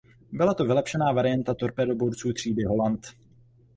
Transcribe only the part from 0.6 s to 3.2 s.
vylepšená varianta torpédoborců třídy "Holland".